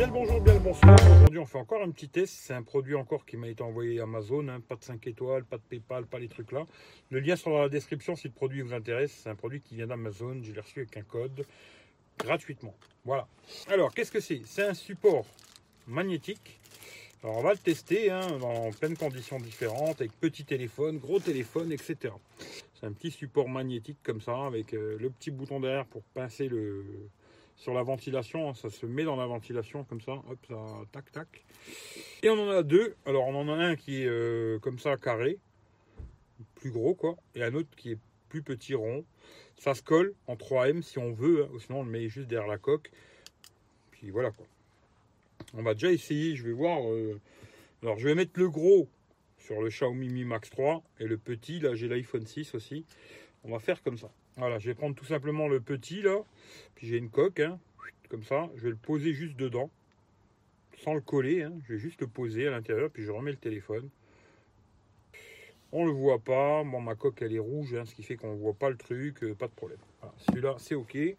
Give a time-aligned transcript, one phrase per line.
[0.00, 0.94] Bien le bonjour, bien le bonsoir.
[0.94, 2.32] Aujourd'hui, on fait encore un petit test.
[2.34, 4.48] C'est un produit encore qui m'a été envoyé Amazon.
[4.48, 4.58] hein.
[4.66, 6.66] Pas de 5 étoiles, pas de PayPal, pas les trucs là.
[7.10, 9.12] Le lien sera dans la description si le produit vous intéresse.
[9.12, 10.40] C'est un produit qui vient d'Amazon.
[10.42, 11.44] Je l'ai reçu avec un code
[12.18, 12.74] gratuitement.
[13.04, 13.28] Voilà.
[13.68, 14.40] Alors, qu'est-ce que c'est?
[14.46, 15.26] C'est un support
[15.86, 16.58] magnétique.
[17.22, 21.20] Alors, on va le tester hein, dans plein de conditions différentes, avec petit téléphone, gros
[21.20, 22.14] téléphone, etc.
[22.72, 26.48] C'est un petit support magnétique comme ça, avec euh, le petit bouton derrière pour pincer
[26.48, 26.86] le,
[27.60, 30.56] sur la ventilation, hein, ça se met dans la ventilation comme ça, hop, ça,
[30.92, 31.44] tac, tac.
[32.22, 32.96] Et on en a deux.
[33.04, 35.38] Alors on en a un qui est euh, comme ça, carré,
[36.54, 37.98] plus gros quoi, et un autre qui est
[38.30, 39.04] plus petit, rond.
[39.58, 42.28] Ça se colle en 3M si on veut, hein, ou sinon on le met juste
[42.28, 42.90] derrière la coque.
[43.90, 44.46] Puis voilà quoi.
[45.52, 46.90] On va déjà essayer, je vais voir.
[46.90, 47.20] euh,
[47.82, 48.88] Alors je vais mettre le gros
[49.36, 52.86] sur le Xiaomi Mi Max 3 et le petit, là j'ai l'iPhone 6 aussi.
[53.44, 54.10] On va faire comme ça.
[54.40, 56.18] Voilà, je vais prendre tout simplement le petit là,
[56.74, 57.58] puis j'ai une coque, hein,
[58.08, 58.48] comme ça.
[58.56, 59.68] Je vais le poser juste dedans,
[60.78, 61.42] sans le coller.
[61.42, 61.52] hein.
[61.68, 63.90] Je vais juste le poser à l'intérieur, puis je remets le téléphone.
[65.72, 66.64] On le voit pas.
[66.64, 69.22] Bon, ma coque elle est rouge, hein, ce qui fait qu'on voit pas le truc,
[69.24, 69.78] euh, pas de problème.
[70.16, 70.96] Celui-là c'est ok.
[70.96, 71.16] Et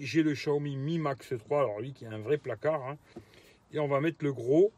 [0.00, 2.96] j'ai le Xiaomi Mi Max 3, alors lui qui a un vrai placard.
[3.72, 4.72] Et on va mettre le gros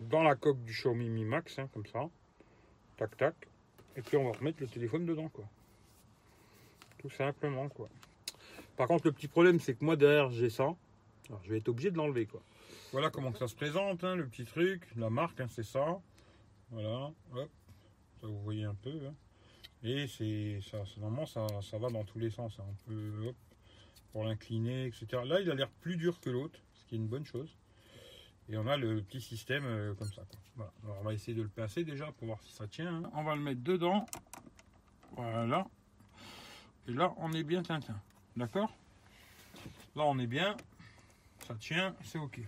[0.00, 2.08] dans la coque du Xiaomi Mi Max, comme ça.
[2.98, 3.34] Tac tac.
[3.96, 5.44] Et puis on va remettre le téléphone dedans, quoi.
[6.98, 7.88] Tout simplement, quoi.
[8.76, 10.74] Par contre, le petit problème, c'est que moi, derrière, j'ai ça.
[11.28, 12.42] Alors, je vais être obligé de l'enlever, quoi.
[12.92, 14.82] Voilà comment ça se présente, hein, le petit truc.
[14.96, 16.00] La marque, hein, c'est ça.
[16.70, 17.50] Voilà, hop.
[18.20, 18.90] Ça, vous voyez un peu.
[19.06, 19.14] hein.
[19.82, 22.58] Et c'est ça, normalement, ça, ça va dans tous les sens.
[22.58, 23.34] On peut,
[24.12, 25.06] pour l'incliner, etc.
[25.24, 27.54] Là, il a l'air plus dur que l'autre, ce qui est une bonne chose.
[28.50, 30.22] Et on a le petit système euh, comme ça.
[30.58, 33.02] Alors on va essayer de le pincer déjà pour voir si ça tient.
[33.04, 33.10] hein.
[33.14, 34.04] On va le mettre dedans.
[35.12, 35.66] Voilà.
[36.86, 37.98] Et là, on est bien Tintin.
[38.36, 38.70] D'accord?
[39.96, 40.56] Là, on est bien.
[41.46, 42.40] Ça tient, c'est OK.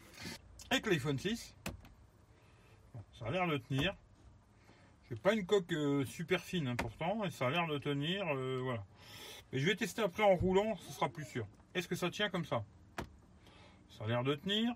[0.70, 1.54] Avec l'iPhone 6,
[2.94, 3.94] bon, ça a l'air de tenir.
[5.08, 8.26] C'est pas une coque euh, super fine hein, pourtant, et ça a l'air de tenir.
[8.34, 8.84] euh, voilà.
[9.52, 11.46] Mais je vais tester après en roulant, ce sera plus sûr.
[11.74, 12.64] Est-ce que ça tient comme ça?
[13.96, 14.74] Ça a l'air de tenir.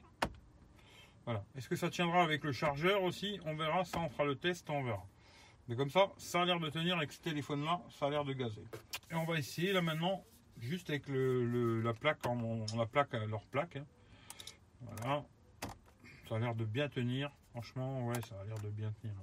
[1.56, 4.68] Est-ce que ça tiendra avec le chargeur aussi On verra, ça on fera le test,
[4.70, 5.04] on verra.
[5.68, 8.32] Mais comme ça, ça a l'air de tenir avec ce téléphone-là, ça a l'air de
[8.32, 8.64] gazer.
[9.10, 10.24] Et on va essayer là maintenant,
[10.58, 13.76] juste avec la plaque, en, la plaque, euh, leur plaque.
[13.76, 13.86] hein.
[14.80, 15.24] Voilà.
[16.28, 17.30] Ça a l'air de bien tenir.
[17.50, 19.14] Franchement, ouais, ça a l'air de bien tenir.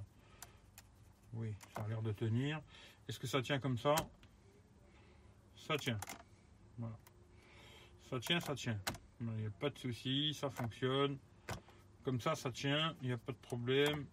[1.34, 2.60] Oui, ça a l'air de tenir.
[3.08, 3.94] Est-ce que ça tient comme ça?
[5.56, 5.98] Ça tient.
[6.78, 6.96] Voilà.
[8.08, 8.78] Ça tient, ça tient.
[9.20, 11.18] Il n'y a pas de souci, ça fonctionne.
[12.04, 14.06] Comme ça, ça tient, il n'y a pas de problème.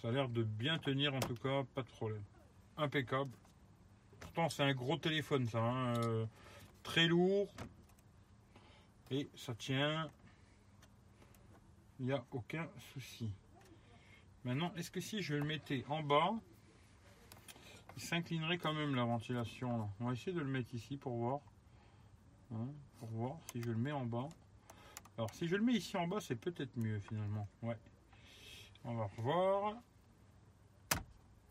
[0.00, 2.22] Ça a l'air de bien tenir en tout cas, pas de problème.
[2.76, 3.30] Impeccable.
[4.20, 6.26] Pourtant, c'est un gros téléphone ça, hein, euh,
[6.82, 7.52] très lourd.
[9.10, 10.10] Et ça tient.
[11.98, 13.30] Il n'y a aucun souci.
[14.44, 16.32] Maintenant, est-ce que si je le mettais en bas,
[17.96, 19.90] il s'inclinerait quand même la ventilation.
[20.00, 21.40] On va essayer de le mettre ici pour voir.
[22.52, 24.28] Hein, pour voir si je le mets en bas.
[25.20, 27.46] Alors si je le mets ici en bas, c'est peut-être mieux finalement.
[27.60, 27.76] Ouais.
[28.84, 29.74] On va revoir.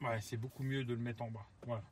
[0.02, 1.46] Ouais, c'est beaucoup mieux de le mettre en bas.
[1.68, 1.84] Voilà.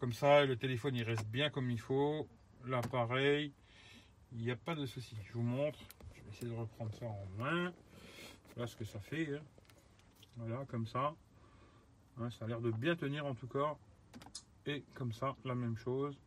[0.00, 2.28] Comme ça, le téléphone il reste bien comme il faut.
[2.66, 3.54] L'appareil,
[4.32, 5.16] il n'y a pas de souci.
[5.24, 5.78] Je vous montre.
[6.14, 7.72] Je vais essayer de reprendre ça en main.
[8.54, 9.34] Voilà ce que ça fait.
[9.34, 9.40] hein.
[10.36, 11.14] Voilà, comme ça.
[12.18, 13.78] Ouais, ça a l'air de bien tenir en tout cas.
[14.66, 16.18] Et comme ça, la même chose.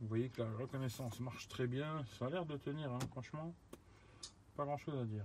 [0.00, 2.04] Vous voyez que la reconnaissance marche très bien.
[2.16, 3.52] Ça a l'air de tenir, hein, franchement.
[4.56, 5.24] Pas grand chose à dire.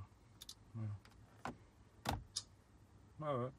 [3.21, 3.49] Ah ouais.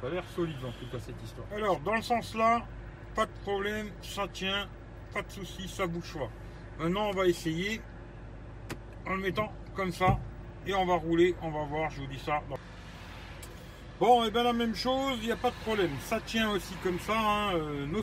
[0.00, 1.46] Ça a l'air solide en tout cas cette histoire.
[1.52, 2.66] Alors, dans le sens là,
[3.14, 4.68] pas de problème, ça tient,
[5.14, 6.28] pas de souci, ça bouge pas.
[6.78, 7.80] Maintenant, on va essayer
[9.06, 10.18] en le mettant comme ça
[10.66, 12.42] et on va rouler, on va voir, je vous dis ça.
[14.00, 15.92] Bon, et bien la même chose, il n'y a pas de problème.
[16.00, 18.02] Ça tient aussi comme ça, hein, euh, nos.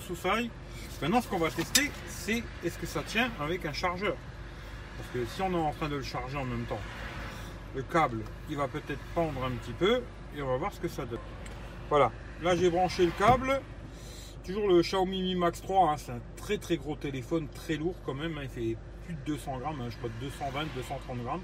[1.02, 4.16] Maintenant, ce qu'on va tester, c'est est-ce que ça tient avec un chargeur?
[5.00, 6.80] Parce que si on est en train de le charger en même temps,
[7.74, 10.02] le câble, il va peut-être pendre un petit peu
[10.36, 11.20] et on va voir ce que ça donne.
[11.90, 12.12] Voilà,
[12.44, 13.62] là j'ai branché le câble.
[14.46, 17.96] Toujours le Xiaomi Mi Max 3, hein, c'est un très très gros téléphone, très lourd
[18.06, 18.38] quand même.
[18.38, 21.42] hein, il fait plus de 200 grammes, hein, je crois de 220, 230 grammes.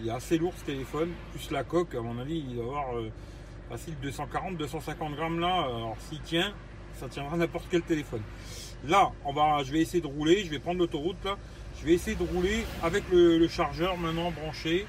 [0.00, 2.96] Il est assez lourd ce téléphone, plus la coque, à mon avis, il doit avoir
[2.96, 3.10] euh,
[3.70, 5.54] facile 240, 250 grammes là.
[5.62, 6.52] Alors s'il tient,
[6.94, 8.22] ça tiendra n'importe quel téléphone.
[8.86, 11.36] Là, on va, je vais essayer de rouler, je vais prendre l'autoroute là.
[11.80, 14.86] Je vais essayer de rouler avec le, chargeur maintenant branché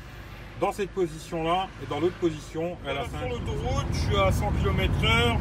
[0.60, 3.04] dans cette position là et dans l'autre position à la.
[3.06, 5.38] Sur l'autoroute, je suis à 100 km/h,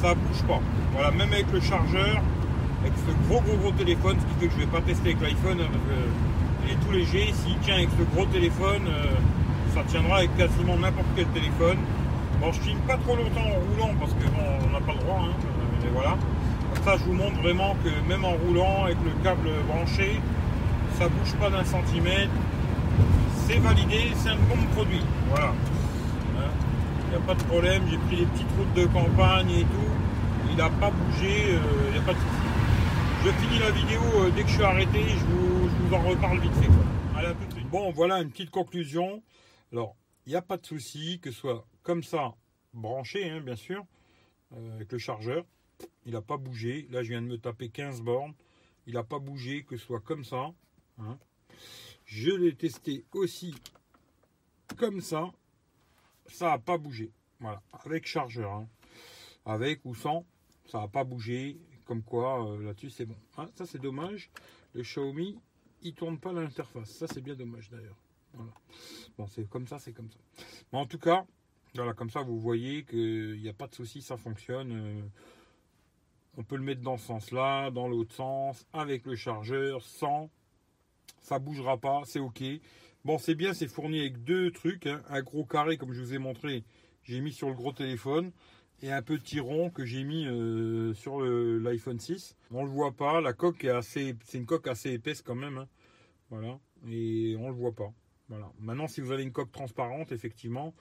[0.00, 0.60] ça bouge pas.
[0.92, 2.22] Voilà, même avec le chargeur,
[2.80, 5.20] avec ce gros gros gros téléphone, ce qui fait que je vais pas tester avec
[5.20, 7.32] l'iPhone hein, parce qu'il est tout léger.
[7.32, 9.06] S'il tient avec ce gros téléphone, euh,
[9.74, 11.78] ça tiendra avec quasiment n'importe quel téléphone.
[12.40, 14.98] Bon, je filme pas trop longtemps en roulant parce que bon, on n'a pas le
[14.98, 15.22] droit.
[15.24, 16.16] Hein, euh, et voilà.
[16.84, 20.20] Ça, je vous montre vraiment que même en roulant avec le câble branché,
[20.98, 22.32] ça bouge pas d'un centimètre.
[23.46, 25.02] C'est validé, c'est un bon produit.
[25.28, 25.52] Voilà.
[27.06, 27.82] Il n'y a pas de problème.
[27.90, 29.92] J'ai pris les petites routes de campagne et tout.
[30.50, 31.58] Il n'a pas bougé.
[31.86, 32.44] Il n'y a pas de souci.
[33.24, 35.00] Je finis la vidéo euh, dès que je suis arrêté.
[35.08, 36.68] Je vous, en reparle vite fait.
[37.16, 37.68] Allez, à tout de suite.
[37.70, 39.22] Bon, voilà une petite conclusion.
[39.72, 39.96] Alors,
[40.26, 42.34] il n'y a pas de souci que ce soit comme ça,
[42.72, 43.84] branché, hein, bien sûr,
[44.54, 45.44] euh, avec le chargeur.
[46.04, 46.86] Il n'a pas bougé.
[46.90, 48.34] Là, je viens de me taper 15 bornes.
[48.86, 50.50] Il n'a pas bougé, que ce soit comme ça.
[50.98, 51.18] Hein.
[52.04, 53.54] Je l'ai testé aussi
[54.76, 55.30] comme ça.
[56.26, 57.10] Ça n'a pas bougé.
[57.40, 58.52] Voilà, avec chargeur.
[58.52, 58.68] hein.
[59.46, 60.24] Avec ou sans,
[60.66, 61.58] ça n'a pas bougé.
[61.84, 63.16] Comme quoi, euh, là-dessus, c'est bon.
[63.36, 64.30] Ah, ça, c'est dommage.
[64.72, 65.38] Le Xiaomi,
[65.82, 66.90] il tourne pas l'interface.
[66.90, 67.98] Ça, c'est bien dommage d'ailleurs.
[68.32, 68.52] Voilà.
[69.18, 70.18] Bon, c'est comme ça, c'est comme ça.
[70.72, 71.26] Mais en tout cas,
[71.74, 74.72] voilà, comme ça, vous voyez qu'il n'y a pas de souci, ça fonctionne.
[74.72, 75.02] Euh,
[76.36, 80.30] on peut le mettre dans ce sens-là, dans l'autre sens, avec le chargeur, sans.
[81.24, 82.42] Ça bougera pas, c'est ok.
[83.06, 84.86] Bon, c'est bien, c'est fourni avec deux trucs.
[84.86, 85.02] hein.
[85.08, 86.64] Un gros carré, comme je vous ai montré,
[87.02, 88.30] j'ai mis sur le gros téléphone.
[88.82, 92.36] Et un petit rond que j'ai mis euh, sur l'iPhone 6.
[92.50, 94.14] On le voit pas, la coque est assez.
[94.24, 95.56] C'est une assez épaisse quand même.
[95.56, 95.68] hein.
[96.28, 96.58] Voilà.
[96.90, 97.90] Et on le voit pas.
[98.28, 98.52] Voilà.
[98.58, 100.74] Maintenant, si vous avez une coque transparente, effectivement,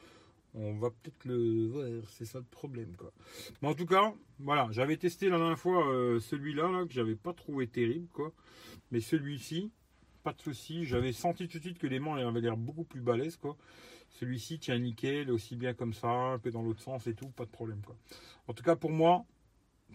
[0.54, 1.86] on va peut-être le voir.
[2.10, 2.98] C'est ça le problème.
[3.62, 4.68] Mais en tout cas, voilà.
[4.72, 8.10] J'avais testé la dernière fois euh, celui-là, là, que j'avais pas trouvé terrible.
[8.92, 9.72] Mais celui-ci,
[10.24, 10.86] pas de souci.
[10.86, 13.58] J'avais senti tout de suite que les mains avaient l'air beaucoup plus balèzes, quoi.
[14.10, 17.50] Celui-ci tient nickel, aussi bien comme ça que dans l'autre sens et tout, pas de
[17.50, 17.96] problème, quoi.
[18.48, 19.26] En tout cas, pour moi,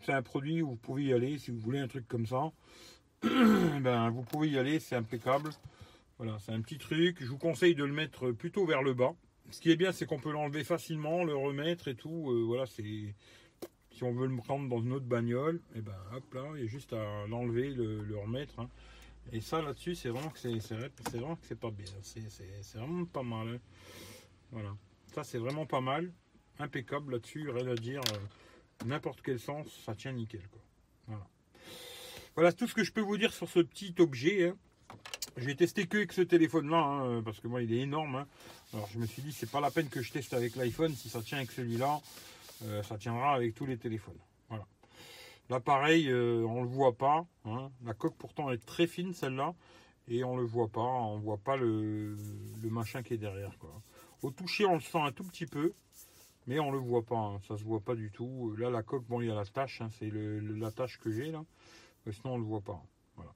[0.03, 2.53] c'est un produit où vous pouvez y aller si vous voulez un truc comme ça.
[3.23, 5.51] ben, vous pouvez y aller, c'est impeccable.
[6.19, 7.19] Voilà, c'est un petit truc.
[7.21, 9.15] Je vous conseille de le mettre plutôt vers le bas.
[9.51, 12.31] Ce qui est bien, c'est qu'on peut l'enlever facilement, le remettre et tout.
[12.31, 13.15] Euh, voilà, c'est
[13.93, 16.65] si on veut le prendre dans une autre bagnole, et ben hop là, il y
[16.65, 18.61] a juste à l'enlever, le, le remettre.
[18.61, 18.69] hein.
[19.33, 21.85] Et ça là-dessus, c'est vraiment que c'est c'est vrai- c'est vraiment que c'est pas bien.
[22.03, 22.23] C'est
[22.79, 23.49] vraiment pas mal.
[23.49, 23.59] hein.
[24.53, 24.75] Voilà,
[25.15, 26.11] ça c'est vraiment pas mal,
[26.59, 28.01] impeccable là-dessus, rien à dire.
[28.15, 28.19] euh,
[28.87, 30.41] N'importe quel sens, ça tient nickel.
[31.09, 31.27] Voilà.
[32.37, 34.49] Voilà tout ce que je peux vous dire sur ce petit objet.
[34.49, 34.57] hein.
[35.37, 38.15] J'ai testé que avec ce téléphone-là, hein, parce que moi il est énorme.
[38.17, 38.27] hein.
[38.73, 41.09] Alors je me suis dit c'est pas la peine que je teste avec l'iPhone, si
[41.09, 42.01] ça tient avec celui-là,
[42.65, 44.19] euh, ça tiendra avec tous les téléphones.
[44.49, 44.65] Voilà.
[45.51, 47.27] L'appareil, euh, on le voit pas.
[47.47, 47.71] hein.
[47.85, 49.55] La coque pourtant est très fine celle-là,
[50.07, 50.81] et on le voit pas.
[50.81, 52.17] On voit pas le,
[52.63, 53.53] machin qui est derrière.
[54.23, 55.73] Au toucher, on le sent un tout petit peu,
[56.47, 57.17] mais on le voit pas.
[57.19, 57.41] hein.
[57.49, 58.55] Ça se voit pas du tout.
[58.59, 59.45] Là, la coque, bon, il y a la
[59.81, 59.91] hein.
[59.99, 61.45] C'est la tache que j'ai là.
[62.05, 62.83] Mais sinon, on le voit pas.
[63.17, 63.33] Voilà.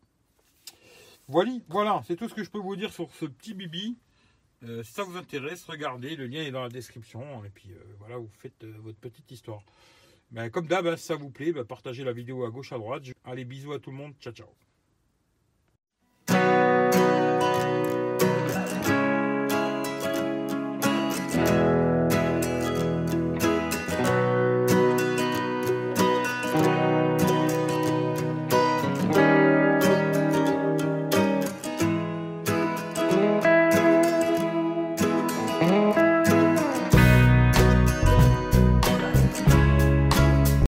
[1.68, 3.96] Voilà, c'est tout ce que je peux vous dire sur ce petit bibi.
[4.64, 7.44] Euh, si ça vous intéresse, regardez, le lien est dans la description.
[7.44, 9.62] Et puis euh, voilà, vous faites votre petite histoire.
[10.32, 12.79] Ben, comme d'hab, hein, si ça vous plaît, ben, partagez la vidéo à gauche, à
[12.79, 13.05] droite.
[13.25, 14.14] Allez, bisous à tout le monde.
[14.19, 14.49] Ciao, ciao.